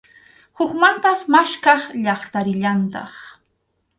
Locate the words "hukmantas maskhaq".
0.59-1.81